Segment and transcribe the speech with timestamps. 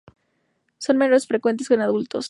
[0.79, 2.19] Son menos frecuentes en adultos.